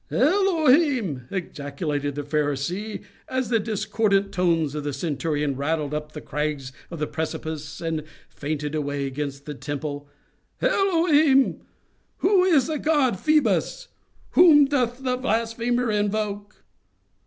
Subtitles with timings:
[0.09, 6.21] "El Elohim!" ejaculated the Pharisee, as the discordant tones of the centurion rattled up the
[6.21, 14.65] crags of the precipice, and fainted away against the temple—"El Elohim!—who is the god Phœbus?—whom
[14.65, 16.63] doth the blasphemer invoke?